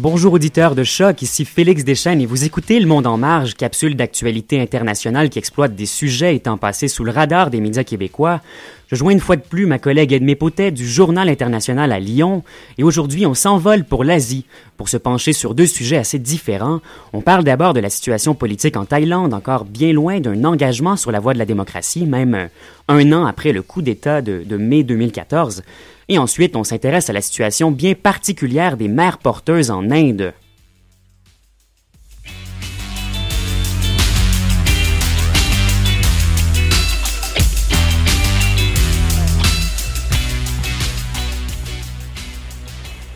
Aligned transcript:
Bonjour 0.00 0.34
auditeurs 0.34 0.76
de 0.76 0.84
Choc, 0.84 1.22
ici 1.22 1.44
Félix 1.44 1.82
Deschênes 1.82 2.20
et 2.20 2.26
vous 2.26 2.44
écoutez 2.44 2.78
Le 2.78 2.86
Monde 2.86 3.08
en 3.08 3.16
Marge, 3.16 3.54
capsule 3.54 3.96
d'actualité 3.96 4.60
internationale 4.60 5.28
qui 5.28 5.40
exploite 5.40 5.74
des 5.74 5.86
sujets 5.86 6.36
étant 6.36 6.56
passés 6.56 6.86
sous 6.86 7.02
le 7.02 7.10
radar 7.10 7.50
des 7.50 7.60
médias 7.60 7.82
québécois. 7.82 8.40
Je 8.86 8.94
joins 8.94 9.10
une 9.10 9.18
fois 9.18 9.34
de 9.34 9.42
plus 9.42 9.66
ma 9.66 9.80
collègue 9.80 10.12
Edmé 10.12 10.36
Potet 10.36 10.70
du 10.70 10.88
Journal 10.88 11.28
international 11.28 11.90
à 11.90 11.98
Lyon 11.98 12.44
et 12.78 12.84
aujourd'hui 12.84 13.26
on 13.26 13.34
s'envole 13.34 13.82
pour 13.82 14.04
l'Asie 14.04 14.44
pour 14.76 14.88
se 14.88 14.96
pencher 14.96 15.32
sur 15.32 15.56
deux 15.56 15.66
sujets 15.66 15.96
assez 15.96 16.20
différents. 16.20 16.80
On 17.12 17.20
parle 17.20 17.42
d'abord 17.42 17.74
de 17.74 17.80
la 17.80 17.90
situation 17.90 18.36
politique 18.36 18.76
en 18.76 18.84
Thaïlande, 18.84 19.34
encore 19.34 19.64
bien 19.64 19.92
loin 19.92 20.20
d'un 20.20 20.44
engagement 20.44 20.94
sur 20.94 21.10
la 21.10 21.18
voie 21.18 21.34
de 21.34 21.40
la 21.40 21.44
démocratie, 21.44 22.06
même 22.06 22.50
un 22.86 23.12
an 23.12 23.26
après 23.26 23.50
le 23.50 23.62
coup 23.62 23.82
d'État 23.82 24.22
de, 24.22 24.44
de 24.46 24.56
mai 24.56 24.84
2014. 24.84 25.64
Et 26.10 26.16
ensuite, 26.18 26.56
on 26.56 26.64
s'intéresse 26.64 27.10
à 27.10 27.12
la 27.12 27.20
situation 27.20 27.70
bien 27.70 27.94
particulière 27.94 28.78
des 28.78 28.88
mères 28.88 29.18
porteuses 29.18 29.70
en 29.70 29.90
Inde. 29.90 30.32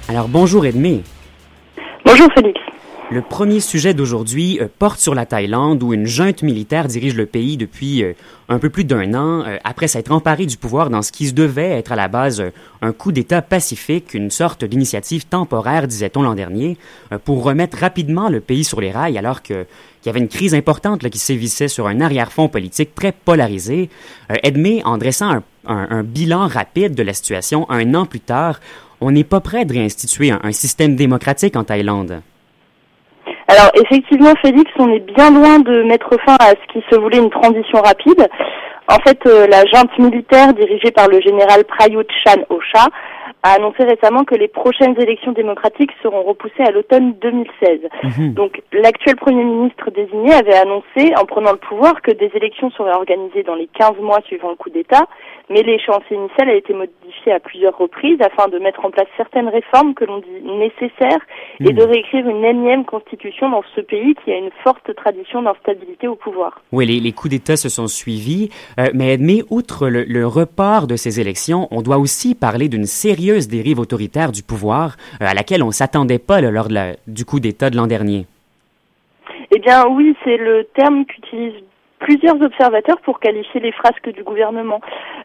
Alors 0.09 0.29
bonjour 0.29 0.67
Edmé. 0.67 1.03
Bonjour 2.05 2.29
Félix. 2.35 2.61
Le 3.13 3.21
premier 3.21 3.61
sujet 3.61 3.93
d'aujourd'hui 3.93 4.59
euh, 4.59 4.69
porte 4.79 4.99
sur 4.99 5.15
la 5.15 5.27
Thaïlande 5.27 5.83
où 5.83 5.93
une 5.93 6.07
junte 6.07 6.43
militaire 6.43 6.89
dirige 6.89 7.15
le 7.15 7.27
pays 7.27 7.59
depuis 7.59 8.03
euh, 8.03 8.15
un 8.49 8.59
peu 8.59 8.71
plus 8.71 8.85
d'un 8.85 9.13
an 9.13 9.45
euh, 9.47 9.59
après 9.65 9.87
s'être 9.87 10.11
emparé 10.13 10.47
du 10.47 10.57
pouvoir 10.57 10.89
dans 10.89 11.03
ce 11.03 11.13
qui 11.13 11.31
devait 11.31 11.73
être 11.73 11.93
à 11.93 11.97
la 11.97 12.09
base 12.09 12.43
un 12.81 12.93
coup 12.93 13.13
d'État 13.13 13.43
pacifique, 13.43 14.15
une 14.15 14.31
sorte 14.31 14.65
d'initiative 14.65 15.27
temporaire, 15.27 15.89
disait-on 15.89 16.23
l'an 16.23 16.35
dernier, 16.35 16.79
pour 17.27 17.45
remettre 17.45 17.77
rapidement 17.77 18.31
le 18.31 18.41
pays 18.41 18.65
sur 18.65 18.81
les 18.81 18.91
rails 18.91 19.19
alors 19.19 19.43
qu'il 19.43 19.67
y 20.07 20.09
avait 20.09 20.19
une 20.19 20.29
crise 20.29 20.55
importante 20.55 21.07
qui 21.11 21.19
sévissait 21.19 21.69
sur 21.69 21.89
un 21.89 22.01
arrière-fond 22.01 22.49
politique 22.49 22.95
très 22.95 23.13
polarisé. 23.13 23.91
Edmé, 24.43 24.81
en 24.87 24.97
dressant 24.97 25.43
un, 25.67 26.03
bilan 26.03 26.47
rapide 26.49 26.95
de 26.95 27.03
la 27.03 27.13
situation 27.13 27.71
un 27.71 27.95
an 27.95 28.07
plus 28.07 28.21
tard, 28.21 28.59
on 29.03 29.11
n'est 29.11 29.23
pas 29.23 29.41
prêt 29.41 29.67
de 29.67 29.75
réinstituer 29.75 30.31
un 30.31 30.53
système 30.53 30.97
démocratique 30.97 31.57
en 31.57 31.65
Thaïlande. 31.65 32.23
Alors 33.49 33.71
effectivement, 33.75 34.33
Félix, 34.43 34.71
on 34.79 34.91
est 34.91 35.01
bien 35.01 35.31
loin 35.31 35.59
de 35.59 35.83
mettre 35.83 36.11
fin 36.25 36.37
à 36.41 36.51
ce 36.51 36.73
qui 36.73 36.85
se 36.91 36.99
voulait 36.99 37.19
une 37.19 37.31
transition 37.31 37.81
rapide. 37.81 38.29
En 38.89 38.99
fait, 39.07 39.19
euh, 39.27 39.47
la 39.47 39.65
junte 39.67 39.97
militaire 39.99 40.53
dirigée 40.55 40.91
par 40.91 41.09
le 41.09 41.21
général 41.21 41.65
Prayut 41.65 42.07
Chan 42.25 42.43
Ocha 42.51 42.89
a 43.45 43.55
annoncé 43.55 43.85
récemment 43.85 44.25
que 44.25 44.35
les 44.37 44.49
prochaines 44.49 45.01
élections 45.01 45.33
démocratiques 45.33 45.91
seront 46.03 46.23
repoussées 46.23 46.63
à 46.63 46.71
l'automne 46.71 47.15
2016. 47.21 47.81
Mhm. 48.03 48.35
Donc 48.35 48.63
l'actuel 48.73 49.17
Premier 49.17 49.45
ministre 49.45 49.91
désigné 49.91 50.33
avait 50.33 50.55
annoncé, 50.55 51.13
en 51.21 51.25
prenant 51.25 51.53
le 51.53 51.59
pouvoir, 51.59 52.01
que 52.03 52.13
des 52.13 52.31
élections 52.35 52.71
seraient 52.71 52.95
organisées 52.95 53.43
dans 53.43 53.57
les 53.57 53.69
15 53.79 53.99
mois 54.01 54.21
suivant 54.27 54.51
le 54.51 54.57
coup 54.57 54.71
d'État, 54.71 55.07
mais 55.53 55.63
l'échéancier 55.63 56.17
initial 56.17 56.49
a 56.49 56.55
été 56.55 56.73
modifié 56.73 57.33
à 57.33 57.41
plusieurs 57.41 57.77
reprises 57.77 58.19
afin 58.21 58.49
de 58.49 58.59
mettre 58.59 58.85
en 58.85 58.91
place 58.91 59.07
certaines 59.17 59.49
réformes 59.49 59.95
que 59.95 60.05
l'on 60.05 60.19
dit 60.19 60.43
nécessaires 60.59 61.21
et 61.61 61.73
de 61.73 61.83
réécrire 61.83 62.27
une 62.29 62.45
énième 62.45 62.85
constitution 62.85 63.51
dans 63.51 63.63
ce 63.77 63.81
pays 63.83 64.15
qui 64.25 64.33
a 64.33 64.37
une 64.39 64.51
forte 64.65 64.95
tradition 64.97 65.43
d'instabilité 65.43 66.09
au 66.09 66.17
pouvoir. 66.17 66.61
Oui, 66.73 66.87
les, 66.87 67.01
les 67.01 67.13
coups 67.13 67.31
d'État 67.31 67.57
se 67.57 67.69
sont 67.69 67.87
suivis, 67.87 68.49
euh, 68.81 68.91
mais 68.95 69.17
mais 69.19 69.43
outre 69.51 69.89
le, 69.89 70.05
le 70.05 70.27
report 70.27 70.87
de 70.87 70.97
ces 70.97 71.21
élections, 71.21 71.69
on 71.71 71.83
doit 71.83 71.99
aussi 71.99 72.35
parler 72.35 72.69
d'une 72.69 72.87
sérieuse 72.87 73.49
dérive 73.49 73.79
autoritaire 73.79 74.33
du 74.33 74.43
pouvoir 74.43 74.97
euh, 75.21 75.27
à 75.27 75.35
laquelle 75.35 75.63
on 75.63 75.71
s'attendait 75.71 76.19
pas 76.19 76.41
là, 76.41 76.51
lors 76.51 76.69
de 76.69 76.75
la- 76.75 76.95
du 77.07 77.25
coup 77.25 77.41
d'État 77.41 77.69
de 77.71 77.77
l'an 77.77 77.87
dernier. 77.87 78.27
Eh 79.55 79.59
bien 79.59 79.87
oui, 79.87 80.17
c'est 80.25 80.39
le 80.39 80.65
terme 80.75 81.05
qu'utilisent 81.05 81.63
plusieurs 82.03 82.41
observateurs 82.43 83.01
pour 83.03 83.21
qualifier 83.21 83.61
les 83.61 83.73
frasques 83.73 84.11
du 84.11 84.23
gouvernement. 84.23 84.81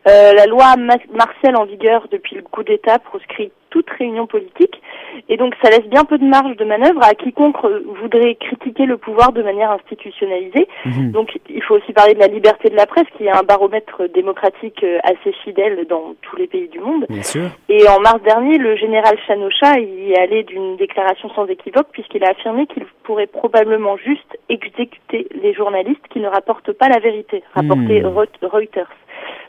Euh, 0.08 0.34
la 0.34 0.46
loi 0.46 0.76
ma- 0.78 0.96
martiale 1.14 1.56
en 1.58 1.66
vigueur 1.66 2.08
depuis 2.12 2.36
le 2.36 2.44
coup 2.44 2.64
d'État 2.64 3.00
proscrit 3.00 3.52
toute 3.70 3.90
réunion 3.90 4.28
politique 4.28 4.82
et 5.30 5.38
donc 5.38 5.54
ça 5.62 5.70
laisse 5.70 5.88
bien 5.88 6.04
peu 6.06 6.18
de 6.18 6.26
marge 6.26 6.56
de 6.58 6.66
manœuvre 6.66 7.04
à 7.04 7.14
quiconque 7.16 7.58
euh, 7.66 7.84
voudrait 8.02 8.36
critiquer 8.36 8.86
le 8.86 8.98
pouvoir 8.98 9.32
de 9.34 9.42
manière 9.44 9.72
institutionnalisée. 9.72 10.68
Mhm. 10.86 11.12
Donc 11.12 11.38
il 11.50 11.62
faut 11.64 11.76
aussi 11.76 11.94
parler 11.94 12.14
de 12.14 12.20
la 12.20 12.28
liberté 12.28 12.70
de 12.70 12.76
la 12.76 12.86
presse 12.86 13.08
qui 13.18 13.26
est 13.26 13.32
un 13.32 13.44
baromètre 13.44 14.04
démocratique 14.14 14.84
euh, 14.84 15.00
assez 15.04 15.32
fidèle 15.44 15.86
dans 15.90 16.16
tous 16.22 16.36
les 16.38 16.48
pays 16.48 16.68
du 16.70 16.80
monde. 16.80 17.06
Bien 17.10 17.24
sûr. 17.24 17.50
Et 17.70 17.88
en 17.88 18.00
mars 18.00 18.22
dernier, 18.24 18.58
le 18.58 18.76
général 18.76 19.18
Chanocha 19.28 19.80
y 19.80 20.12
est 20.14 20.20
allé 20.20 20.44
d'une 20.44 20.78
déclaration 20.78 21.30
sans 21.32 21.46
équivoque 21.48 21.88
puisqu'il 21.92 22.24
a 22.24 22.30
affirmé 22.30 22.68
qu'il 22.68 22.86
pourrait 23.04 23.28
probablement 23.28 23.98
juste 23.98 24.38
exécuter 24.50 25.28
les 25.42 25.54
journalistes 25.54 26.06
qui 26.10 26.20
ne 26.20 26.28
rapportent 26.28 26.72
pas 26.74 26.90
la 26.90 27.00
vérité, 27.00 27.44
rapportait 27.54 28.02
Hmm. 28.02 28.18
Reut- 28.18 28.28
Reuters. 28.42 28.90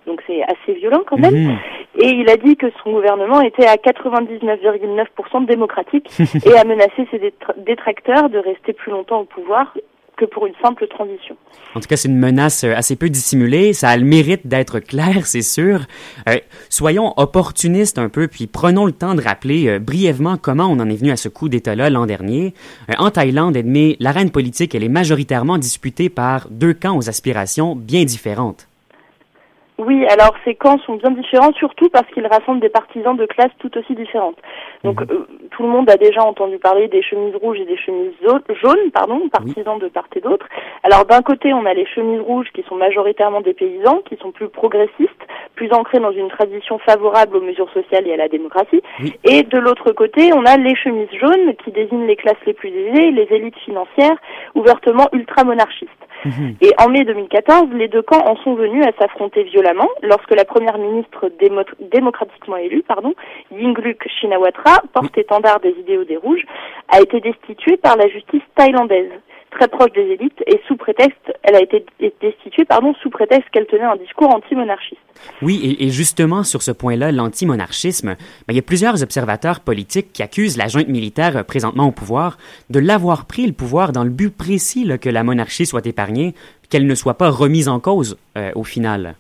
Donc 0.09 0.23
c'est 0.27 0.43
assez 0.43 0.73
violent 0.73 1.03
quand 1.07 1.19
même. 1.19 1.35
Mhm. 1.35 1.59
Et 2.01 2.09
il 2.09 2.29
a 2.31 2.37
dit 2.37 2.57
que 2.57 2.67
son 2.83 2.93
gouvernement 2.93 3.41
était 3.43 3.67
à 3.67 3.77
99,9% 3.77 5.47
démocratique 5.47 6.09
et 6.47 6.57
a 6.57 6.65
menacé 6.65 7.07
ses 7.11 7.19
détra- 7.19 7.55
détracteurs 7.59 8.31
de 8.31 8.39
rester 8.39 8.73
plus 8.73 8.91
longtemps 8.91 9.21
au 9.21 9.25
pouvoir 9.25 9.75
que 10.17 10.25
pour 10.25 10.47
une 10.47 10.55
simple 10.61 10.89
transition. 10.89 11.37
En 11.77 11.81
tout 11.81 11.87
cas, 11.87 11.97
c'est 11.97 12.09
une 12.09 12.19
menace 12.19 12.65
euh, 12.65 12.75
assez 12.75 12.97
peu 12.97 13.09
dissimulée. 13.09 13.73
Ça 13.73 13.91
a 13.91 13.97
le 13.97 14.05
mérite 14.05 14.47
d'être 14.49 14.81
clair, 14.81 15.27
c'est 15.27 15.43
sûr. 15.43 15.83
Euh, 16.29 16.39
soyons 16.71 17.13
opportunistes 17.19 17.99
un 17.99 18.09
peu, 18.09 18.27
puis 18.27 18.47
prenons 18.49 18.85
le 18.87 18.93
temps 18.93 19.15
de 19.15 19.21
rappeler 19.23 19.69
euh, 19.69 19.79
brièvement 19.79 20.37
comment 20.37 20.67
on 20.67 20.81
en 20.81 20.89
est 20.89 20.97
venu 20.97 21.13
à 21.13 21.17
ce 21.17 21.29
coup 21.29 21.49
d'État-là 21.49 21.89
l'an 21.91 22.07
dernier. 22.07 22.53
Euh, 22.91 22.95
en 22.99 23.11
Thaïlande, 23.11 23.57
Edmé, 23.57 23.97
l'arène 24.01 24.31
politique, 24.31 24.75
elle 24.75 24.83
est 24.83 24.89
majoritairement 24.89 25.59
disputée 25.59 26.09
par 26.09 26.49
deux 26.51 26.75
camps 26.75 26.97
aux 26.97 27.09
aspirations 27.09 27.77
bien 27.77 28.05
différentes. 28.05 28.67
Oui, 29.79 30.05
alors 30.07 30.35
ces 30.45 30.57
camps 30.57 30.79
sont 30.79 30.97
bien 30.97 31.13
différents, 31.13 31.53
surtout 31.53 31.89
parce 31.89 32.07
qu'ils 32.13 32.27
rassemblent 32.27 32.61
des 32.61 32.69
partisans 32.69 33.17
de 33.17 33.27
classes 33.27 33.53
tout 33.61 33.77
aussi 33.79 33.95
différentes. 33.95 34.37
Donc 34.83 35.01
euh, 35.03 35.27
tout 35.53 35.63
le 35.63 35.69
monde 35.69 35.89
a 35.89 35.97
déjà 35.97 36.23
entendu 36.25 36.59
parler 36.59 36.89
des 36.89 37.01
chemises 37.01 37.37
rouges 37.37 37.61
et 37.61 37.65
des 37.65 37.77
chemises 37.77 38.13
jaunes, 38.61 38.91
pardon, 38.93 39.29
partisans 39.29 39.79
de 39.79 39.87
part 39.87 40.09
et 40.17 40.21
d'autre. 40.21 40.47
Alors 40.83 41.05
d'un 41.05 41.23
côté, 41.23 41.53
on 41.53 41.65
a 41.65 41.75
les 41.75 41.87
chemises 41.87 42.21
rouges 42.21 42.49
qui 42.55 42.65
sont 42.69 42.75
majoritairement 42.75 43.41
des 43.41 43.55
paysans, 43.55 44.03
qui 44.09 44.17
sont 44.17 44.33
plus 44.33 44.49
progressistes, 44.49 45.23
plus 45.55 45.73
ancrés 45.73 46.01
dans 46.01 46.13
une 46.13 46.29
tradition 46.29 46.79
favorable 46.79 47.37
aux 47.37 47.41
mesures 47.41 47.71
sociales 47.73 48.07
et 48.09 48.15
à 48.15 48.17
la 48.17 48.29
démocratie. 48.29 48.83
Oui. 49.01 49.15
Et 49.25 49.45
de 49.45 49.59
l'autre 49.59 49.93
côté, 49.93 50.33
on 50.33 50.45
a 50.45 50.57
les 50.57 50.75
chemises 50.75 51.13
jaunes 51.21 51.55
qui 51.65 51.71
désignent 51.71 52.07
les 52.07 52.17
classes 52.17 52.45
les 52.47 52.55
plus 52.55 52.71
aisées, 52.71 53.13
les 53.13 53.29
élites 53.31 53.59
financières, 53.59 54.17
ouvertement 54.57 55.09
ultramonarchistes. 55.13 55.91
Mhm. 56.25 56.57
Et 56.61 56.73
en 56.83 56.89
mai 56.89 57.05
2014, 57.05 57.69
les 57.73 57.89
deux 57.89 58.03
camps 58.03 58.25
en 58.27 58.37
sont 58.43 58.55
venus 58.55 58.85
à 58.85 58.93
s'affronter 58.99 59.45
violemment 59.45 59.89
lorsque 60.03 60.35
la 60.35 60.45
première 60.45 60.79
ministre 60.79 61.31
démo- 61.41 61.65
démocratiquement 61.81 62.57
élue, 62.57 62.83
pardon, 62.83 63.15
Yingluck 63.53 64.07
Shinawatra, 64.09 64.83
porte-étendard 64.93 65.61
des 65.61 65.71
idéaux 65.79 66.05
des 66.05 66.17
Rouges, 66.17 66.45
a 66.89 67.01
été 67.01 67.21
destituée 67.21 67.77
par 67.77 67.97
la 67.97 68.09
justice 68.09 68.43
thaïlandaise, 68.57 69.13
très 69.51 69.69
proche 69.69 69.93
des 69.93 70.03
élites, 70.03 70.43
et 70.47 70.61
sous 70.67 70.77
prétexte, 70.77 71.33
elle 71.43 71.57
a 71.57 71.63
été 71.63 71.85
destituée, 72.21 72.65
pardon, 72.65 72.95
sous 73.03 73.11
prétexte 73.11 73.49
qu'elle 73.51 73.67
tenait 73.67 73.85
un 73.85 73.97
discours 73.97 74.35
anti-monarchiste. 74.35 75.01
Oui, 75.43 75.77
et, 75.81 75.89
justement 75.91 76.43
sur 76.45 76.63
ce 76.63 76.71
point-là, 76.71 77.13
l'antimonarchisme, 77.13 78.09
ben, 78.09 78.17
il 78.51 78.57
y 78.57 78.61
a 78.61 78.63
plusieurs 78.63 79.03
observateurs 79.03 79.61
politiques 79.61 80.13
qui 80.13 80.23
accusent 80.23 80.57
la 80.57 80.69
junte 80.69 80.89
militaire 80.89 81.37
euh, 81.37 81.43
présentement 81.43 81.87
au 81.89 81.93
pouvoir 81.93 82.39
de 82.71 82.79
l'avoir 82.79 83.27
pris 83.27 83.47
le 83.47 83.53
pouvoir 83.53 83.93
dans 83.93 84.05
le 84.05 84.11
but 84.11 84.31
précis 84.31 84.85
là, 84.85 84.99
que 84.99 85.09
la 85.09 85.25
monarchie 85.25 85.67
soit 85.67 85.87
épargnée, 85.87 86.35
qu'elle 86.71 86.87
ne 86.87 86.95
soit 86.95 87.15
pas 87.15 87.31
remise 87.31 87.69
en 87.69 87.81
cause 87.81 88.19
euh, 88.37 88.53
au 88.55 88.65
final. 88.65 89.17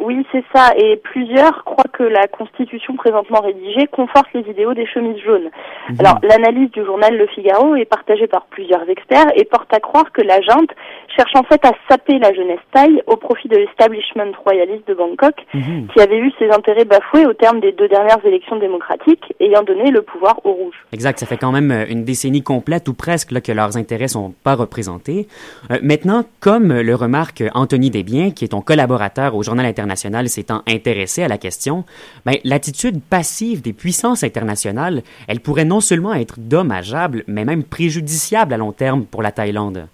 Oui, 0.00 0.26
c'est 0.32 0.44
ça. 0.54 0.72
Et 0.76 0.96
plusieurs 0.96 1.64
croient 1.64 1.90
que 1.92 2.02
la 2.02 2.26
constitution 2.26 2.96
présentement 2.96 3.40
rédigée 3.40 3.86
conforte 3.86 4.26
les 4.34 4.42
idéaux 4.50 4.74
des 4.74 4.86
chemises 4.86 5.22
jaunes. 5.22 5.50
Alors, 5.98 6.18
l'analyse 6.22 6.70
du 6.72 6.84
journal 6.84 7.16
Le 7.16 7.26
Figaro 7.28 7.76
est 7.76 7.84
partagée 7.84 8.26
par 8.26 8.46
plusieurs 8.46 8.88
experts 8.88 9.30
et 9.36 9.44
porte 9.44 9.72
à 9.72 9.80
croire 9.80 10.10
que 10.12 10.22
la 10.22 10.40
junte 10.40 10.70
cherche 11.16 11.34
en 11.34 11.42
fait 11.44 11.64
à 11.64 11.72
saper 11.88 12.18
la 12.18 12.32
jeunesse 12.32 12.58
thaï 12.72 13.02
au 13.06 13.16
profit 13.16 13.48
de 13.48 13.56
l'establishment 13.56 14.32
royaliste 14.44 14.86
de 14.88 14.94
Bangkok, 14.94 15.34
Mhm. 15.54 15.88
qui 15.92 16.00
avait 16.00 16.20
vu 16.20 16.32
ses 16.38 16.50
intérêts 16.50 16.84
bafoués 16.84 17.26
au 17.26 17.32
terme 17.32 17.60
des 17.60 17.72
deux 17.72 17.88
dernières 17.88 18.24
élections 18.24 18.56
démocratiques, 18.58 19.32
ayant 19.40 19.62
donné 19.62 19.90
le 19.90 20.02
pouvoir 20.02 20.40
aux 20.44 20.52
rouges. 20.52 20.74
Exact, 20.92 21.18
ça 21.18 21.26
fait 21.26 21.36
quand 21.36 21.52
même 21.52 21.70
euh, 21.70 21.84
une 21.88 22.04
décennie 22.04 22.42
complète 22.42 22.88
ou 22.88 22.94
presque 22.94 23.30
là, 23.30 23.40
que 23.40 23.52
leurs 23.52 23.76
intérêts 23.76 24.08
sont 24.08 24.34
pas 24.42 24.54
représentés. 24.54 25.28
Euh, 25.70 25.78
maintenant, 25.82 26.24
comme 26.40 26.72
le 26.72 26.94
remarque 26.94 27.42
Anthony 27.54 27.90
Desbiens, 27.90 28.30
qui 28.30 28.44
est 28.44 28.48
ton 28.48 28.60
collaborateur 28.60 29.34
au 29.34 29.42
Journal 29.42 29.66
international 29.66 30.28
s'étant 30.28 30.62
intéressé 30.68 31.22
à 31.22 31.28
la 31.28 31.38
question, 31.38 31.84
ben, 32.24 32.36
l'attitude 32.44 33.00
passive 33.02 33.62
des 33.62 33.72
puissances 33.72 34.24
internationales, 34.24 35.02
elle 35.28 35.40
pourrait 35.40 35.64
non 35.64 35.80
seulement 35.80 36.14
être 36.14 36.36
dommageable, 36.38 37.24
mais 37.26 37.44
même 37.44 37.64
préjudiciable 37.64 38.52
à 38.52 38.56
long 38.56 38.72
terme 38.72 39.04
pour 39.04 39.22
la 39.22 39.32
Thaïlande. 39.32 39.86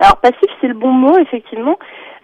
Alors 0.00 0.16
passif, 0.18 0.48
c'est 0.60 0.68
le 0.68 0.74
bon 0.74 0.92
mot, 0.92 1.18
effectivement. 1.18 1.78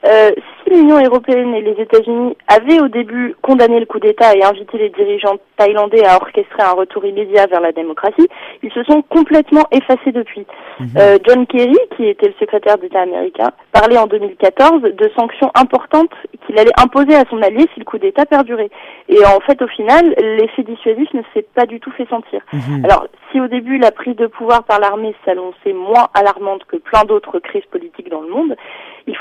Euh, 0.07 0.31
si 0.65 0.71
l'Union 0.71 1.03
européenne 1.03 1.55
et 1.55 1.61
les 1.61 1.81
États-Unis 1.81 2.37
avaient 2.49 2.81
au 2.81 2.89
début 2.89 3.35
condamné 3.43 3.81
le 3.81 3.87
coup 3.87 4.01
d'État 4.01 4.35
et 4.35 4.43
invité 4.43 4.79
les 4.79 4.91
dirigeants 4.91 5.37
thaïlandais 5.57 6.05
à 6.05 6.17
orchestrer 6.17 6.63
un 6.63 6.73
retour 6.73 7.05
immédiat 7.05 7.47
vers 7.47 7.61
la 7.61 7.73
démocratie, 7.73 8.29
ils 8.63 8.73
se 8.73 8.83
sont 8.85 9.03
complètement 9.03 9.65
effacés 9.71 10.13
depuis. 10.13 10.47
Mhm. 10.81 10.89
Euh, 10.97 11.19
John 11.27 11.47
Kerry, 11.47 11.77
qui 11.97 12.07
était 12.07 12.29
le 12.29 12.35
secrétaire 12.41 12.79
d'État 12.79 13.03
américain, 13.03 13.51
parlait 13.73 13.99
en 13.99 14.07
2014 14.07 14.83
de 14.83 15.11
sanctions 15.17 15.51
importantes 15.55 16.13
qu'il 16.47 16.59
allait 16.59 16.73
imposer 16.79 17.15
à 17.15 17.25
son 17.31 17.41
allié 17.43 17.67
si 17.73 17.81
le 17.81 17.85
coup 17.85 17.99
d'État 17.99 18.27
perdurait. 18.27 18.71
Et 19.09 19.25
en 19.25 19.41
fait, 19.41 19.61
au 19.63 19.69
final, 19.69 20.15
l'effet 20.19 20.63
dissuasif 20.63 21.13
ne 21.15 21.23
s'est 21.33 21.47
pas 21.55 21.67
du 21.67 21.81
tout 21.81 21.91
fait 21.93 22.09
sentir. 22.09 22.41
Mhm. 22.53 22.85
Alors, 22.85 23.07
si 23.31 23.41
au 23.41 23.49
début 23.49 23.79
la 23.79 23.91
prise 23.91 24.17
de 24.17 24.27
pouvoir 24.27 24.65
par 24.65 24.81
l'armée 24.81 25.15
s'annonçait 25.25 25.73
moins 25.73 26.09
alarmante 26.15 26.65
que 26.65 26.77
plein 26.77 27.05
d'autres 27.05 27.39
crises 27.39 27.67
politiques 27.71 28.11
dans 28.11 28.21
le 28.21 28.29
monde, 28.29 28.57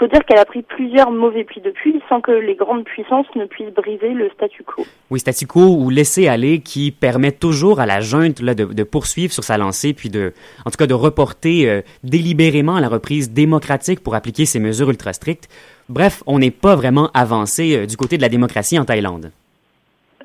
faut 0.04 0.10
dire 0.10 0.26
qu'elle 0.26 0.40
a 0.40 0.46
pris 0.46 0.64
plusieurs 0.64 1.12
mauvais 1.12 1.46
plis 1.46 1.62
depuis 1.62 2.02
sans 2.10 2.20
que 2.20 2.32
les 2.32 2.56
grandes 2.56 2.84
puissances 2.84 3.28
ne 3.36 3.46
puissent 3.46 3.74
briser 3.74 4.10
le 4.10 4.30
statu 4.32 4.62
quo. 4.64 4.86
Oui, 5.10 5.20
statu 5.20 5.48
quo 5.48 5.78
ou 5.78 5.90
laisser 5.90 6.28
aller 6.28 6.60
qui 6.60 6.92
permet 6.92 7.32
toujours 7.32 7.80
à 7.80 7.86
la 7.86 8.02
junte 8.02 8.42
là, 8.42 8.54
de, 8.54 8.84
poursuivre 8.84 9.32
sur 9.32 9.46
sa 9.46 9.58
lancée, 9.58 9.94
puis 9.94 10.10
de, 10.10 10.34
en 10.66 10.72
tout 10.72 10.78
cas 10.78 10.88
de 10.88 10.94
reporter 10.94 11.70
euh, 11.70 11.82
délibérément 12.04 12.80
la 12.80 12.90
reprise 12.90 13.32
démocratique 13.32 14.02
pour 14.04 14.14
appliquer 14.14 14.46
ces 14.46 14.60
mesures 14.60 14.90
ultra 14.90 15.14
strictes. 15.14 15.48
Bref, 15.88 16.22
on 16.28 16.38
n'est 16.38 16.52
pas 16.52 16.76
vraiment 16.76 17.10
avancé 17.14 17.78
euh, 17.78 17.86
du 17.86 17.96
côté 17.96 18.18
de 18.18 18.22
la 18.24 18.30
démocratie 18.30 18.78
en 18.78 18.84
Thaïlande. 18.84 19.32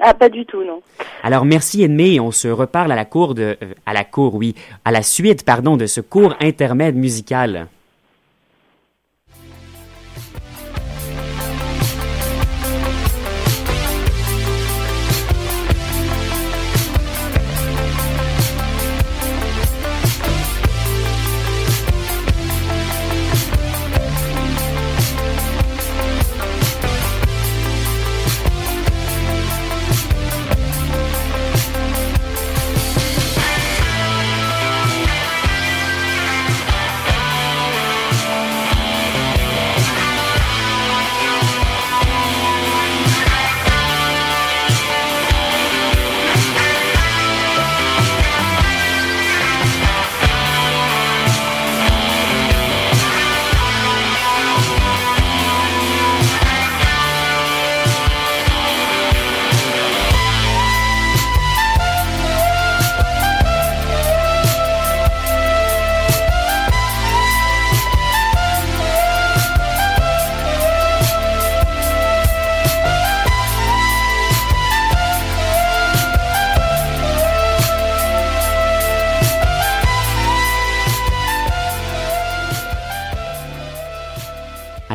Ah, 0.00 0.12
pas 0.12 0.28
du 0.28 0.44
tout, 0.44 0.64
non. 0.64 0.82
Alors, 1.22 1.44
merci 1.44 1.84
Edmé, 1.84 2.18
on 2.18 2.32
se 2.32 2.48
reparle 2.48 2.90
à 2.90 2.96
la 2.96 3.04
cour 3.04 3.34
de, 3.34 3.56
euh, 3.62 3.74
à 3.86 3.92
la 3.92 4.02
cour, 4.02 4.34
oui, 4.34 4.56
à 4.84 4.90
la 4.90 5.02
suite, 5.02 5.44
pardon, 5.44 5.76
de 5.76 5.86
ce 5.86 6.00
cours 6.00 6.34
intermède 6.40 6.96
musical. 6.96 7.68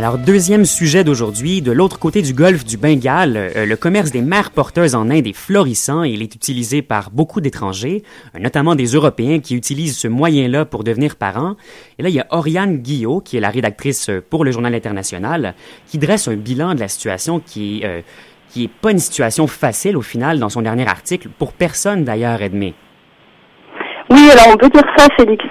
Alors, 0.03 0.17
deuxième 0.17 0.65
sujet 0.65 1.05
d'aujourd'hui, 1.05 1.61
de 1.61 1.71
l'autre 1.71 1.97
côté 1.97 2.21
du 2.21 2.33
golfe 2.33 2.65
du 2.65 2.75
Bengale, 2.75 3.37
euh, 3.37 3.65
le 3.65 3.77
commerce 3.77 4.11
des 4.11 4.21
mères 4.21 4.51
porteuses 4.51 4.95
en 4.95 5.09
Inde 5.09 5.27
est 5.27 5.31
florissant 5.31 6.03
et 6.03 6.09
il 6.09 6.21
est 6.21 6.35
utilisé 6.35 6.81
par 6.81 7.09
beaucoup 7.09 7.39
d'étrangers, 7.39 8.03
euh, 8.35 8.39
notamment 8.39 8.75
des 8.75 8.87
Européens 8.87 9.39
qui 9.39 9.55
utilisent 9.55 9.97
ce 9.97 10.09
moyen-là 10.09 10.65
pour 10.65 10.83
devenir 10.83 11.15
parents. 11.15 11.55
Et 11.99 12.03
là, 12.03 12.09
il 12.09 12.15
y 12.15 12.19
a 12.19 12.27
Oriane 12.31 12.79
Guillot, 12.79 13.21
qui 13.21 13.37
est 13.37 13.39
la 13.39 13.49
rédactrice 13.49 14.09
euh, 14.09 14.21
pour 14.29 14.43
le 14.43 14.51
Journal 14.51 14.75
international, 14.75 15.53
qui 15.87 15.99
dresse 15.99 16.27
un 16.27 16.35
bilan 16.35 16.75
de 16.75 16.81
la 16.81 16.89
situation 16.89 17.39
qui 17.39 17.83
est, 17.83 18.03
qui 18.49 18.65
est 18.65 18.71
pas 18.81 18.91
une 18.91 18.99
situation 18.99 19.47
facile 19.47 19.95
au 19.95 20.01
final 20.01 20.37
dans 20.37 20.49
son 20.49 20.63
dernier 20.63 20.85
article, 20.85 21.29
pour 21.29 21.53
personne 21.53 22.03
d'ailleurs, 22.03 22.41
Edmé. 22.41 22.73
Oui, 24.09 24.29
alors 24.33 24.53
on 24.53 24.57
peut 24.57 24.67
dire 24.67 24.83
ça, 24.97 25.07
Félix. 25.17 25.45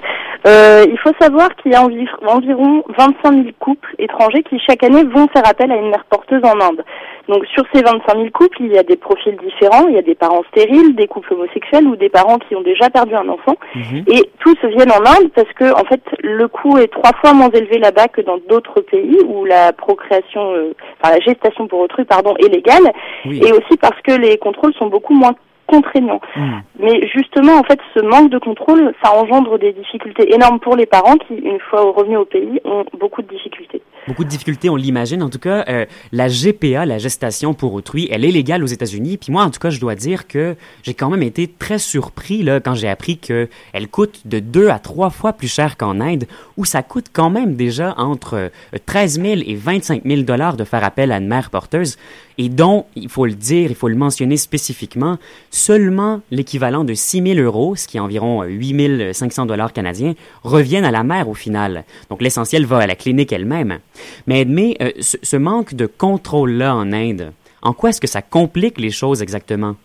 Euh, 0.46 0.84
il 0.88 0.98
faut 0.98 1.12
savoir 1.20 1.54
qu'il 1.56 1.72
y 1.72 1.74
a 1.74 1.82
environ 1.82 2.84
25 2.98 3.32
000 3.32 3.44
couples 3.58 3.94
étrangers 3.98 4.42
qui 4.42 4.58
chaque 4.58 4.82
année 4.82 5.04
vont 5.04 5.28
faire 5.28 5.46
appel 5.46 5.70
à 5.70 5.76
une 5.76 5.90
mère 5.90 6.04
porteuse 6.06 6.42
en 6.44 6.60
Inde. 6.60 6.84
Donc 7.28 7.46
sur 7.46 7.64
ces 7.72 7.82
25 7.82 8.14
000 8.14 8.30
couples, 8.32 8.56
il 8.60 8.72
y 8.72 8.78
a 8.78 8.82
des 8.82 8.96
profils 8.96 9.36
différents. 9.36 9.86
Il 9.88 9.94
y 9.94 9.98
a 9.98 10.02
des 10.02 10.16
parents 10.16 10.42
stériles, 10.50 10.96
des 10.96 11.06
couples 11.06 11.34
homosexuels 11.34 11.86
ou 11.86 11.94
des 11.94 12.08
parents 12.08 12.38
qui 12.38 12.56
ont 12.56 12.62
déjà 12.62 12.90
perdu 12.90 13.14
un 13.14 13.28
enfant. 13.28 13.54
Mhm. 13.74 14.04
Et 14.08 14.30
tous 14.40 14.56
viennent 14.64 14.90
en 14.90 15.06
Inde 15.06 15.30
parce 15.34 15.52
que 15.54 15.72
en 15.72 15.84
fait 15.84 16.02
le 16.22 16.48
coût 16.48 16.78
est 16.78 16.88
trois 16.88 17.12
fois 17.20 17.32
moins 17.32 17.50
élevé 17.50 17.78
là-bas 17.78 18.08
que 18.08 18.20
dans 18.20 18.38
d'autres 18.48 18.80
pays 18.80 19.18
où 19.26 19.44
la 19.44 19.72
procréation, 19.72 20.54
euh, 20.54 20.74
enfin 21.00 21.14
la 21.14 21.20
gestation 21.20 21.68
pour 21.68 21.80
autrui, 21.80 22.04
pardon, 22.04 22.34
est 22.38 22.48
légale. 22.48 22.92
Et 23.24 23.52
aussi 23.52 23.76
parce 23.80 24.00
que 24.02 24.12
les 24.12 24.38
contrôles 24.38 24.74
sont 24.74 24.86
beaucoup 24.86 25.14
moins 25.14 25.34
contraignant. 25.72 26.20
Hmm. 26.36 26.60
Mais 26.78 27.08
justement, 27.08 27.54
en 27.58 27.62
fait, 27.62 27.80
ce 27.94 28.00
manque 28.00 28.30
de 28.30 28.38
contrôle, 28.38 28.92
ça 29.02 29.12
engendre 29.14 29.58
des 29.58 29.72
difficultés 29.72 30.34
énormes 30.34 30.60
pour 30.60 30.76
les 30.76 30.84
parents 30.84 31.16
qui, 31.16 31.34
une 31.34 31.58
fois 31.70 31.80
revenus 31.96 32.18
au 32.18 32.24
pays, 32.26 32.60
ont 32.64 32.84
beaucoup 33.00 33.22
de 33.22 33.28
difficultés. 33.28 33.80
Beaucoup 34.06 34.24
de 34.24 34.28
difficultés, 34.28 34.68
on 34.68 34.76
l'imagine. 34.76 35.22
En 35.22 35.30
tout 35.30 35.38
cas, 35.38 35.64
euh, 35.68 35.86
la 36.10 36.28
GPA, 36.28 36.84
la 36.84 36.98
gestation 36.98 37.54
pour 37.54 37.72
autrui, 37.72 38.08
elle 38.10 38.24
est 38.24 38.32
légale 38.32 38.62
aux 38.62 38.66
États-Unis. 38.66 39.16
Puis 39.16 39.32
moi, 39.32 39.44
en 39.44 39.50
tout 39.50 39.60
cas, 39.60 39.70
je 39.70 39.80
dois 39.80 39.94
dire 39.94 40.26
que 40.26 40.56
j'ai 40.82 40.92
quand 40.92 41.08
même 41.08 41.22
été 41.22 41.46
très 41.46 41.78
surpris 41.78 42.42
là 42.42 42.60
quand 42.60 42.74
j'ai 42.74 42.88
appris 42.88 43.18
que 43.18 43.48
elle 43.72 43.88
coûte 43.88 44.22
de 44.26 44.40
deux 44.40 44.68
à 44.68 44.78
trois 44.78 45.10
fois 45.10 45.32
plus 45.32 45.48
cher 45.48 45.76
qu'en 45.76 46.00
Inde, 46.00 46.24
où 46.56 46.64
ça 46.64 46.82
coûte 46.82 47.06
quand 47.12 47.30
même 47.30 47.54
déjà 47.54 47.94
entre 47.96 48.50
13 48.86 49.18
euh, 49.18 49.22
000 49.36 49.42
et 49.46 49.54
25 49.54 50.02
000 50.04 50.22
dollars 50.22 50.56
de 50.56 50.64
faire 50.64 50.84
appel 50.84 51.12
à 51.12 51.18
une 51.18 51.28
mère 51.28 51.50
porteuse, 51.50 51.96
et 52.38 52.48
dont, 52.48 52.86
il 52.96 53.08
faut 53.08 53.26
le 53.26 53.34
dire, 53.34 53.70
il 53.70 53.76
faut 53.76 53.88
le 53.88 53.96
mentionner 53.96 54.36
spécifiquement, 54.36 55.18
seulement 55.62 56.20
l'équivalent 56.30 56.82
de 56.82 56.94
6 56.94 57.34
000 57.34 57.40
euros, 57.40 57.76
ce 57.76 57.86
qui 57.86 57.96
est 57.96 58.00
environ 58.00 58.42
8 58.42 59.12
500 59.12 59.46
dollars 59.46 59.72
canadiens, 59.72 60.14
reviennent 60.42 60.84
à 60.84 60.90
la 60.90 61.04
mère 61.04 61.28
au 61.28 61.34
final. 61.34 61.84
Donc 62.10 62.20
l'essentiel 62.20 62.66
va 62.66 62.78
à 62.78 62.86
la 62.86 62.96
clinique 62.96 63.32
elle-même. 63.32 63.78
Mais 64.26 64.40
Edmé, 64.40 64.76
euh, 64.80 64.90
ce, 64.98 65.36
manque 65.36 65.74
de 65.74 65.86
contrôle-là 65.86 66.74
en 66.74 66.92
Inde, 66.92 67.32
en 67.62 67.72
quoi 67.72 67.90
est-ce 67.90 68.00
que 68.00 68.08
ça 68.08 68.22
complique 68.22 68.78
les 68.78 68.90
choses 68.90 69.22
exactement? 69.22 69.76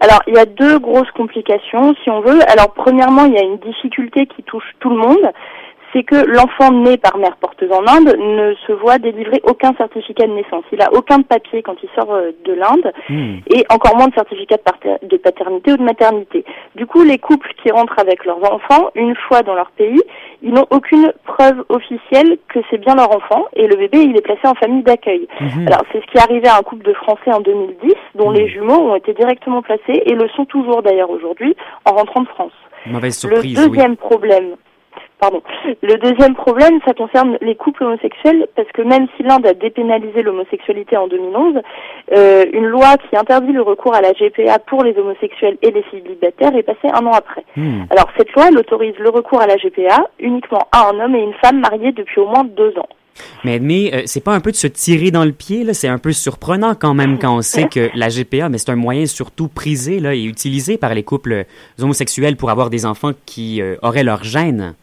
Alors, 0.00 0.22
il 0.26 0.34
y 0.34 0.38
a 0.38 0.44
deux 0.44 0.78
grosses 0.78 1.10
complications, 1.12 1.94
si 2.02 2.10
on 2.10 2.20
veut. 2.20 2.40
Alors, 2.50 2.74
premièrement, 2.74 3.24
il 3.24 3.32
y 3.32 3.38
a 3.38 3.42
une 3.42 3.58
difficulté 3.58 4.26
qui 4.26 4.42
touche 4.42 4.70
tout 4.80 4.90
le 4.90 4.96
monde, 4.96 5.32
c'est 5.94 6.02
que 6.02 6.16
l'enfant 6.16 6.72
né 6.72 6.96
par 6.96 7.16
mère 7.16 7.36
porteuse 7.36 7.70
en 7.70 7.86
Inde 7.86 8.16
ne 8.18 8.54
se 8.66 8.72
voit 8.72 8.98
délivrer 8.98 9.40
aucun 9.44 9.72
certificat 9.74 10.26
de 10.26 10.32
naissance. 10.32 10.64
Il 10.72 10.82
a 10.82 10.92
aucun 10.92 11.22
papier 11.22 11.62
quand 11.62 11.76
il 11.82 11.88
sort 11.94 12.12
euh, 12.12 12.32
de 12.44 12.52
l'Inde 12.52 12.92
hmm. 13.08 13.36
et 13.54 13.64
encore 13.70 13.96
moins 13.96 14.08
de 14.08 14.14
certificat 14.14 14.56
de 15.02 15.16
paternité 15.16 15.72
ou 15.72 15.76
de 15.76 15.82
maternité. 15.82 16.44
Du 16.74 16.86
coup, 16.86 17.02
les 17.02 17.18
couples 17.18 17.52
qui 17.62 17.70
rentrent 17.70 17.98
avec 17.98 18.24
leurs 18.24 18.42
enfants, 18.52 18.90
une 18.96 19.14
fois 19.28 19.42
dans 19.42 19.54
leur 19.54 19.70
pays, 19.70 20.02
ils 20.42 20.52
n'ont 20.52 20.66
aucune 20.70 21.12
preuve 21.24 21.64
officielle 21.68 22.38
que 22.48 22.58
c'est 22.70 22.78
bien 22.78 22.96
leur 22.96 23.14
enfant 23.14 23.46
et 23.54 23.66
le 23.68 23.76
bébé, 23.76 23.98
il 24.02 24.16
est 24.16 24.22
placé 24.22 24.46
en 24.46 24.54
famille 24.54 24.82
d'accueil. 24.82 25.28
Hmm. 25.40 25.66
Alors, 25.68 25.82
c'est 25.92 26.00
ce 26.00 26.06
qui 26.06 26.18
est 26.18 26.22
arrivé 26.22 26.48
à 26.48 26.58
un 26.58 26.62
couple 26.62 26.84
de 26.84 26.94
Français 26.94 27.32
en 27.32 27.40
2010 27.40 27.92
dont 28.16 28.30
hmm. 28.30 28.34
les 28.34 28.48
jumeaux 28.48 28.90
ont 28.90 28.96
été 28.96 29.14
directement 29.14 29.62
placés 29.62 30.02
et 30.04 30.14
le 30.14 30.28
sont 30.30 30.44
toujours 30.44 30.82
d'ailleurs 30.82 31.10
aujourd'hui 31.10 31.54
en 31.84 31.92
rentrant 31.92 32.22
de 32.22 32.28
France. 32.28 32.52
Mauvaise 32.86 33.16
surprise, 33.16 33.58
le 33.58 33.68
deuxième 33.68 33.96
problème, 33.96 34.56
Pardon. 35.24 35.42
Le 35.82 35.96
deuxième 35.96 36.34
problème, 36.34 36.80
ça 36.86 36.92
concerne 36.92 37.38
les 37.40 37.54
couples 37.54 37.84
homosexuels, 37.84 38.46
parce 38.56 38.70
que 38.72 38.82
même 38.82 39.06
si 39.16 39.22
l'Inde 39.22 39.46
a 39.46 39.54
dépénalisé 39.54 40.20
l'homosexualité 40.20 40.98
en 40.98 41.08
2011, 41.08 41.62
euh, 42.12 42.44
une 42.52 42.66
loi 42.66 42.98
qui 43.08 43.16
interdit 43.16 43.52
le 43.52 43.62
recours 43.62 43.94
à 43.94 44.02
la 44.02 44.12
GPA 44.12 44.58
pour 44.58 44.84
les 44.84 44.94
homosexuels 44.98 45.56
et 45.62 45.70
les 45.70 45.82
célibataires 45.90 46.54
est 46.54 46.62
passée 46.62 46.92
un 46.92 47.06
an 47.06 47.12
après. 47.12 47.42
Hmm. 47.56 47.84
Alors 47.88 48.10
cette 48.18 48.30
loi, 48.32 48.48
elle 48.50 48.58
autorise 48.58 48.98
le 48.98 49.08
recours 49.08 49.40
à 49.40 49.46
la 49.46 49.56
GPA 49.56 50.10
uniquement 50.18 50.68
à 50.72 50.90
un 50.90 51.00
homme 51.00 51.14
et 51.14 51.22
une 51.22 51.34
femme 51.42 51.60
mariés 51.60 51.92
depuis 51.92 52.20
au 52.20 52.26
moins 52.26 52.44
deux 52.44 52.76
ans. 52.78 52.88
Mais, 53.44 53.60
mais 53.60 53.94
euh, 53.94 54.02
c'est 54.04 54.22
pas 54.22 54.34
un 54.34 54.40
peu 54.40 54.50
de 54.50 54.56
se 54.56 54.66
tirer 54.66 55.10
dans 55.10 55.24
le 55.24 55.32
pied, 55.32 55.64
là? 55.64 55.72
C'est 55.72 55.88
un 55.88 55.98
peu 55.98 56.12
surprenant 56.12 56.74
quand 56.74 56.92
même 56.92 57.18
quand 57.18 57.34
on 57.34 57.42
sait 57.54 57.68
que 57.68 57.88
la 57.94 58.08
GPA, 58.08 58.50
mais 58.50 58.58
c'est 58.58 58.70
un 58.70 58.76
moyen 58.76 59.06
surtout 59.06 59.48
prisé 59.48 60.00
là, 60.00 60.14
et 60.14 60.24
utilisé 60.24 60.76
par 60.76 60.92
les 60.92 61.02
couples 61.02 61.44
homosexuels 61.80 62.36
pour 62.36 62.50
avoir 62.50 62.68
des 62.68 62.84
enfants 62.84 63.12
qui 63.24 63.62
euh, 63.62 63.76
auraient 63.82 64.04
leur 64.04 64.22
gène. 64.22 64.74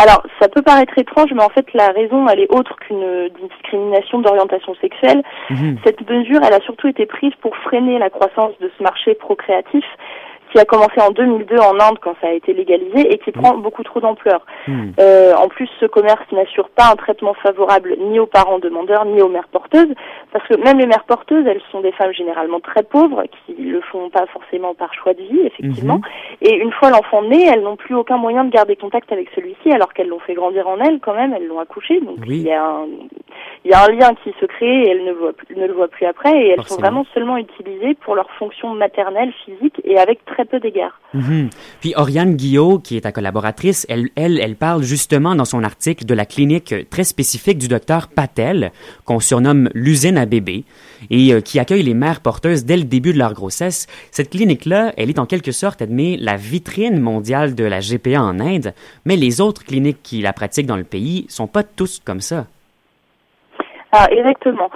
Alors, 0.00 0.22
ça 0.40 0.48
peut 0.48 0.62
paraître 0.62 0.96
étrange, 0.96 1.30
mais 1.34 1.42
en 1.42 1.48
fait, 1.48 1.66
la 1.74 1.88
raison, 1.88 2.28
elle 2.28 2.38
est 2.38 2.54
autre 2.54 2.76
qu'une 2.76 3.28
discrimination 3.50 4.20
d'orientation 4.20 4.74
sexuelle. 4.80 5.22
Mhm. 5.50 5.78
Cette 5.84 6.08
mesure, 6.08 6.40
elle 6.46 6.54
a 6.54 6.60
surtout 6.60 6.86
été 6.86 7.04
prise 7.04 7.32
pour 7.40 7.56
freiner 7.56 7.98
la 7.98 8.08
croissance 8.08 8.52
de 8.60 8.70
ce 8.78 8.82
marché 8.82 9.14
procréatif 9.14 9.84
qui 10.52 10.58
a 10.58 10.64
commencé 10.64 11.00
en 11.00 11.10
2002 11.10 11.58
en 11.58 11.78
Inde 11.80 11.98
quand 12.00 12.14
ça 12.20 12.28
a 12.28 12.32
été 12.32 12.52
légalisé 12.52 13.12
et 13.12 13.18
qui 13.18 13.32
prend 13.32 13.56
beaucoup 13.56 13.82
trop 13.82 14.00
d'ampleur. 14.00 14.44
Hmm. 14.66 14.90
Euh, 14.98 15.34
en 15.34 15.48
plus, 15.48 15.68
ce 15.80 15.86
commerce 15.86 16.24
n'assure 16.32 16.68
pas 16.70 16.90
un 16.92 16.96
traitement 16.96 17.34
favorable 17.34 17.96
ni 17.98 18.18
aux 18.18 18.26
parents 18.26 18.58
demandeurs 18.58 19.04
ni 19.04 19.20
aux 19.20 19.28
mères 19.28 19.48
porteuses, 19.48 19.92
parce 20.32 20.46
que 20.48 20.56
même 20.56 20.78
les 20.78 20.86
mères 20.86 21.04
porteuses, 21.04 21.46
elles 21.46 21.62
sont 21.70 21.80
des 21.80 21.92
femmes 21.92 22.12
généralement 22.12 22.60
très 22.60 22.82
pauvres 22.82 23.24
qui 23.46 23.54
le 23.54 23.80
font 23.80 24.10
pas 24.10 24.26
forcément 24.26 24.74
par 24.74 24.92
choix 24.94 25.14
de 25.14 25.22
vie, 25.22 25.40
effectivement. 25.44 25.96
Mhm. 25.96 26.02
Et 26.42 26.54
une 26.56 26.72
fois 26.72 26.90
l'enfant 26.90 27.22
né, 27.22 27.46
elles 27.46 27.62
n'ont 27.62 27.76
plus 27.76 27.94
aucun 27.94 28.16
moyen 28.16 28.44
de 28.44 28.50
garder 28.50 28.76
contact 28.76 29.12
avec 29.12 29.28
celui-ci, 29.34 29.70
alors 29.70 29.92
qu'elles 29.92 30.08
l'ont 30.08 30.20
fait 30.20 30.34
grandir 30.34 30.68
en 30.68 30.78
elles 30.80 31.00
quand 31.00 31.14
même, 31.14 31.34
elles 31.34 31.46
l'ont 31.46 31.60
accouché. 31.60 32.00
Donc 32.00 32.18
il 32.26 32.42
y 32.42 32.52
a 32.52 32.64
un 32.64 32.86
il 33.64 33.70
y 33.70 33.74
a 33.74 33.84
un 33.84 33.88
lien 33.88 34.14
qui 34.22 34.32
se 34.40 34.46
crée 34.46 34.82
et 34.82 34.90
elles 34.90 35.04
ne, 35.04 35.12
voient, 35.12 35.32
ne 35.54 35.66
le 35.66 35.72
voient 35.72 35.88
plus 35.88 36.06
après 36.06 36.32
et 36.32 36.48
elles 36.50 36.64
sont 36.64 36.80
vraiment 36.80 37.04
seulement 37.12 37.36
utilisées 37.36 37.94
pour 37.94 38.14
leur 38.14 38.30
fonction 38.38 38.74
maternelle, 38.74 39.32
physique 39.44 39.80
et 39.84 39.98
avec 39.98 40.24
très 40.24 40.44
peu 40.44 40.60
d'égards. 40.60 40.98
Mhm. 41.14 41.50
Puis 41.80 41.94
Oriane 41.96 42.34
Guillot, 42.34 42.78
qui 42.78 42.96
est 42.96 43.02
ta 43.02 43.12
collaboratrice, 43.12 43.86
elle, 43.88 44.08
elle, 44.16 44.38
elle 44.40 44.56
parle 44.56 44.82
justement 44.82 45.34
dans 45.34 45.44
son 45.44 45.64
article 45.64 46.04
de 46.04 46.14
la 46.14 46.24
clinique 46.24 46.74
très 46.90 47.04
spécifique 47.04 47.58
du 47.58 47.68
docteur 47.68 48.08
Patel, 48.08 48.72
qu'on 49.04 49.20
surnomme 49.20 49.70
l'usine 49.74 50.18
à 50.18 50.26
bébés, 50.26 50.64
et 51.10 51.32
euh, 51.32 51.40
qui 51.40 51.58
accueille 51.58 51.82
les 51.82 51.94
mères 51.94 52.20
porteuses 52.20 52.64
dès 52.64 52.76
le 52.76 52.84
début 52.84 53.12
de 53.12 53.18
leur 53.18 53.34
grossesse. 53.34 53.86
Cette 54.10 54.30
clinique-là, 54.30 54.92
elle 54.96 55.10
est 55.10 55.18
en 55.18 55.26
quelque 55.26 55.52
sorte, 55.52 55.82
admet, 55.82 56.16
la 56.18 56.36
vitrine 56.36 57.00
mondiale 57.00 57.54
de 57.54 57.64
la 57.64 57.80
GPA 57.80 58.22
en 58.22 58.40
Inde, 58.40 58.74
mais 59.04 59.16
les 59.16 59.40
autres 59.40 59.64
cliniques 59.64 60.02
qui 60.02 60.20
la 60.20 60.32
pratiquent 60.32 60.66
dans 60.66 60.76
le 60.76 60.84
pays 60.84 61.26
sont 61.28 61.46
pas 61.46 61.62
tous 61.62 62.00
comme 62.04 62.20
ça. 62.20 62.46
Ah, 63.92 64.06
exactement. 64.10 64.70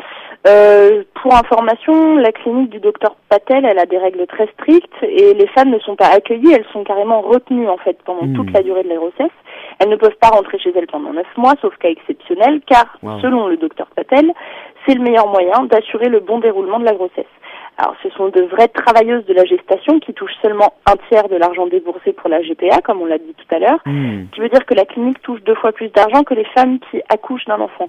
Euh, 0.47 1.05
pour 1.15 1.35
information, 1.35 2.17
la 2.17 2.33
clinique 2.33 2.71
du 2.71 2.81
docteur 2.81 3.15
Patel, 3.29 3.65
elle 3.65 3.79
a 3.79 3.87
des 3.87 3.99
règles 3.99 4.27
très 4.27 4.49
strictes 4.59 5.03
et 5.03 5.35
les 5.35 5.47
femmes 5.49 5.71
ne 5.71 5.79
sont 5.79 5.95
pas 5.97 6.09
accueillies, 6.09 6.53
elles 6.53 6.67
sont 6.73 6.83
carrément 6.83 7.21
retenues 7.21 7.69
en 7.69 7.77
fait 7.77 7.97
pendant 8.05 8.27
toute 8.35 8.51
hmm. 8.51 8.55
la 8.55 8.63
durée 8.63 8.83
de 8.83 8.89
la 8.89 8.97
grossesse. 8.97 9.31
Elles 9.79 9.91
ne 9.91 9.97
peuvent 9.97 10.17
pas 10.21 10.29
rentrer 10.29 10.59
chez 10.59 10.73
elles 10.75 10.87
pendant 10.87 11.13
neuf 11.13 11.27
mois, 11.37 11.55
sauf 11.61 11.77
cas 11.77 11.91
exceptionnel, 11.91 12.61
car 12.67 12.87
selon 13.21 13.47
le 13.47 13.57
docteur 13.57 13.87
Patel, 13.95 14.33
c'est 14.87 14.95
le 14.95 15.03
meilleur 15.03 15.29
moyen 15.29 15.65
d'assurer 15.65 16.09
le 16.09 16.21
bon 16.21 16.41
déroulement 16.41 16.81
de 16.81 16.85
la 16.85 16.95
grossesse. 16.95 17.27
Alors, 17.79 17.95
ce 18.03 18.11
sont 18.11 18.29
de 18.29 18.43
vraies 18.43 18.69
travailleuses 18.69 19.25
de 19.25 19.33
la 19.33 19.45
gestation 19.45 19.99
qui 19.99 20.13
touchent 20.13 20.37
seulement 20.43 20.75
un 20.87 20.95
tiers 21.09 21.29
de 21.29 21.37
l'argent 21.37 21.67
déboursé 21.67 22.13
pour 22.13 22.29
la 22.29 22.43
GPA, 22.43 22.83
comme 22.83 23.01
on 23.01 23.07
l'a 23.07 23.19
dit 23.19 23.35
tout 23.35 23.55
à 23.55 23.59
l'heure, 23.59 23.81
hmm. 23.87 24.27
qui 24.33 24.41
veut 24.41 24.49
dire 24.49 24.67
que 24.67 24.75
la 24.75 24.85
clinique 24.85 25.23
touche 25.23 25.43
deux 25.43 25.55
fois 25.55 25.73
plus 25.73 25.89
d'argent 25.89 26.23
que 26.23 26.35
les 26.35 26.45
femmes 26.55 26.79
qui 26.91 27.01
accouchent 27.09 27.47
d'un 27.47 27.61
enfant. 27.61 27.87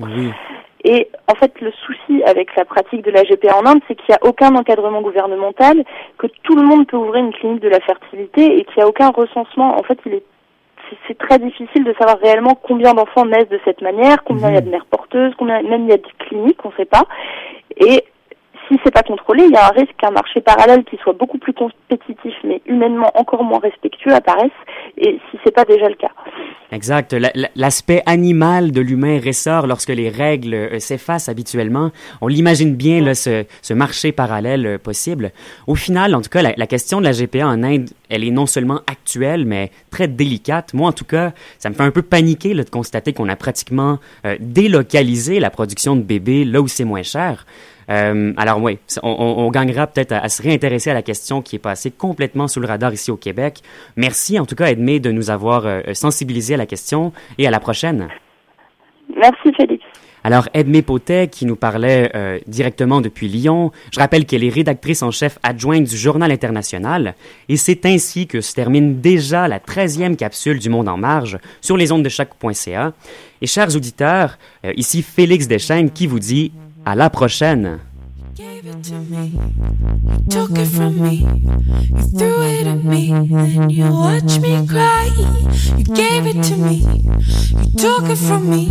Et 0.84 1.10
en 1.32 1.36
fait, 1.36 1.60
le 1.62 1.72
souci 1.72 2.24
avec 2.24 2.56
la 2.56 2.66
pratique 2.66 3.04
de 3.04 3.12
la 3.12 3.24
GPA 3.24 3.58
en 3.58 3.66
Inde, 3.66 3.82
c'est 3.88 3.96
qu'il 3.96 4.10
n'y 4.10 4.16
a 4.16 4.28
aucun 4.28 4.54
encadrement 4.56 5.02
gouvernemental, 5.02 5.84
que 6.18 6.28
tout 6.44 6.56
le 6.56 6.64
monde 6.64 6.88
peut 6.88 6.98
ouvrir 6.98 7.24
une 7.24 7.34
clinique 7.34 7.62
de 7.62 7.70
la 7.70 7.80
fertilité 7.80 8.58
et 8.58 8.66
qu'il 8.66 8.78
n'y 8.78 8.84
a 8.84 8.88
aucun 8.88 9.10
recensement. 9.10 9.78
En 9.80 9.84
fait, 9.84 10.00
il 10.06 10.16
est 10.16 10.24
c'est 11.08 11.18
très 11.18 11.40
difficile 11.40 11.84
de 11.84 11.94
savoir 11.98 12.20
réellement 12.20 12.56
combien 12.56 12.94
d'enfants 12.94 13.26
naissent 13.26 13.50
de 13.50 13.60
cette 13.66 13.82
manière, 13.82 14.24
combien 14.24 14.50
il 14.50 14.56
y 14.56 14.58
a 14.58 14.62
de 14.62 14.70
mères 14.70 14.86
porteuses, 14.86 15.34
combien 15.38 15.62
même 15.64 15.86
il 15.86 15.90
y 15.90 15.94
a 15.94 15.98
de 15.98 16.04
cliniques, 16.20 16.64
on 16.64 16.70
ne 16.70 16.76
sait 16.76 16.86
pas. 16.86 17.04
Et 17.78 18.04
si 18.68 18.80
c'est 18.84 18.94
pas 18.94 19.04
contrôlé, 19.04 19.44
il 19.46 19.52
y 19.52 19.58
a 19.58 19.68
un 19.68 19.72
risque 19.72 19.96
qu'un 19.98 20.12
marché 20.12 20.42
parallèle 20.42 20.84
qui 20.86 20.98
soit 20.98 21.14
beaucoup 21.14 21.38
plus 21.38 21.54
compétitif 21.54 22.34
mais 22.44 22.62
humainement 22.66 23.12
encore 23.16 23.44
moins 23.44 23.60
respectueux 23.60 24.14
apparaisse 24.14 24.52
et 24.98 25.20
si 25.30 25.40
c'est 25.44 25.54
pas 25.54 25.66
déjà 25.66 25.90
le 25.90 25.96
cas. 25.96 26.12
Exact. 26.74 27.16
L'aspect 27.56 28.02
animal 28.08 28.72
de 28.72 28.82
l'humain 28.82 29.20
ressort 29.24 29.68
lorsque 29.68 29.90
les 29.90 30.10
règles 30.10 30.56
euh, 30.56 30.80
s'effacent 30.80 31.30
habituellement. 31.30 31.92
On 32.20 32.28
l'imagine 32.28 32.76
bien, 32.76 33.00
là, 33.00 33.14
ce, 33.14 33.46
ce, 33.62 33.76
marché 33.76 34.12
parallèle 34.12 34.66
euh, 34.66 34.78
possible. 34.80 35.34
Au 35.68 35.76
final, 35.76 36.16
en 36.16 36.22
tout 36.22 36.32
cas, 36.32 36.42
la, 36.42 36.68
question 36.68 37.00
de 37.00 37.04
la 37.06 37.12
GPA 37.12 37.48
en 37.48 37.62
Inde, 37.62 37.92
elle 38.10 38.24
est 38.24 38.32
non 38.32 38.48
seulement 38.48 38.82
actuelle, 38.88 39.46
mais 39.46 39.70
très 39.92 40.08
délicate. 40.08 40.74
Moi, 40.74 40.90
en 40.90 40.94
tout 40.94 41.06
cas, 41.06 41.34
ça 41.60 41.70
me 41.70 41.76
fait 41.76 41.84
un 41.84 41.92
peu 41.92 42.02
paniquer 42.02 42.56
là, 42.56 42.64
de 42.64 42.70
constater 42.72 43.14
qu'on 43.14 43.30
a 43.30 43.36
pratiquement 43.36 44.00
euh, 44.26 44.36
délocalisé 44.40 45.40
la 45.40 45.52
production 45.52 45.96
de 45.96 46.02
bébés 46.02 46.44
là 46.44 46.60
où 46.60 46.68
c'est 46.68 46.86
moins 46.86 47.04
cher. 47.04 47.46
Euh, 47.90 48.34
alors 48.38 48.62
oui, 48.62 48.80
on, 49.02 49.10
on, 49.10 49.50
gagnera 49.52 49.88
peut-être 49.88 50.14
à, 50.14 50.30
se 50.30 50.42
réintéresser 50.42 50.92
à 50.92 50.94
la 50.94 51.02
question 51.02 51.42
qui 51.42 51.56
est 51.56 51.60
passée 51.60 51.92
complètement 51.92 52.48
sous 52.48 52.60
le 52.60 52.68
radar 52.68 52.94
ici 52.94 53.12
au 53.12 53.18
Québec. 53.18 53.62
Merci 53.96 54.40
en 54.40 54.46
tout 54.46 54.56
cas, 54.56 54.68
Edmé, 54.68 55.00
de 55.00 55.12
nous 55.12 55.30
avoir 55.30 55.66
euh, 55.66 55.82
sensibilisé 55.94 56.54
à 56.54 56.58
la 56.58 56.66
question 56.66 57.14
et 57.38 57.48
à 57.48 57.52
la 57.52 57.60
prochaine. 57.60 58.08
Merci, 59.16 59.54
Félix. 59.58 59.84
Alors, 60.26 60.48
Edmé 60.54 60.82
Potet, 60.82 61.28
qui 61.28 61.46
nous 61.46 61.58
parlait 61.58 62.10
euh, 62.16 62.40
directement 62.48 63.02
depuis 63.02 63.28
Lyon, 63.28 63.74
je 63.92 64.00
rappelle 64.00 64.26
qu'elle 64.26 64.46
est 64.46 64.50
rédactrice 64.50 65.04
en 65.04 65.12
chef 65.12 65.38
adjointe 65.44 65.84
du 65.84 65.98
Journal 65.98 66.32
international, 66.32 67.16
et 67.50 67.58
c'est 67.58 67.86
ainsi 67.86 68.26
que 68.26 68.40
se 68.40 68.54
termine 68.54 69.02
déjà 69.02 69.50
la 69.50 69.60
13e 69.60 70.16
capsule 70.16 70.60
du 70.60 70.70
Monde 70.70 70.88
en 70.88 70.96
marge 70.96 71.40
sur 71.60 71.76
les 71.76 71.92
ondes 71.92 72.04
de 72.04 72.10
chaque.ca. 72.10 72.94
Et 73.42 73.48
chers 73.48 73.76
auditeurs, 73.76 74.38
ici 74.78 75.02
Félix 75.02 75.50
Deschênes 75.50 75.92
qui 75.92 76.08
vous 76.08 76.20
dit 76.20 76.54
À 76.86 76.96
la 76.96 77.10
prochaine. 77.10 77.80
To 78.64 78.94
me. 78.94 79.38
You 80.08 80.26
took 80.30 80.52
it 80.52 80.68
from 80.68 81.02
me. 81.02 81.28
You 81.90 82.02
threw 82.18 82.42
it 82.44 82.66
at 82.66 82.82
me. 82.86 83.10
Then 83.12 83.70
you 83.70 83.92
watch 83.92 84.40
me 84.40 84.66
cry. 84.66 85.10
You 85.78 85.84
gave 85.84 86.26
it 86.28 86.42
to 86.44 86.56
me. 86.56 86.78
You 87.60 87.78
took 87.78 88.10
it 88.10 88.16
from 88.16 88.50
me. 88.50 88.68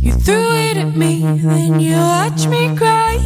You 0.00 0.12
threw 0.12 0.50
it 0.56 0.78
at 0.78 0.96
me. 0.96 1.20
Then 1.20 1.78
you 1.78 1.96
watch 1.96 2.46
me 2.46 2.74
cry. 2.74 3.18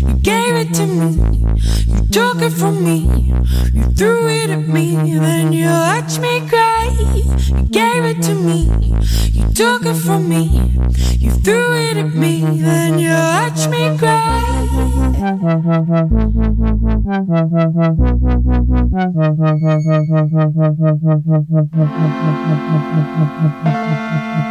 You 0.00 0.14
gave 0.22 0.54
it 0.54 0.72
to 0.72 0.86
me. 0.86 1.44
You 1.86 2.06
took 2.06 2.40
it 2.40 2.52
from 2.52 2.82
me. 2.82 3.34
You 3.74 3.84
threw 3.92 4.28
it 4.28 4.48
at 4.48 4.66
me. 4.66 4.96
Then 4.96 5.52
you 5.52 5.66
watch 5.66 6.18
me 6.18 6.48
cry. 6.48 6.88
You 6.98 7.62
gave 7.68 8.04
it 8.06 8.22
to 8.22 8.34
me. 8.34 8.70
You 9.32 9.52
took 9.52 9.84
it 9.84 9.96
from 9.96 10.30
me. 10.30 10.44
You 11.18 11.30
threw 11.30 11.74
it 11.74 11.98
at 11.98 12.14
me. 12.14 12.40
Then 12.40 12.98
you 12.98 13.10
watch 13.10 13.68
me 13.68 13.98
cry. 13.98 14.61
Thank 15.22 15.42
you. 24.36 24.41